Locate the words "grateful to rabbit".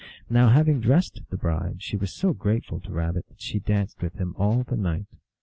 2.33-3.27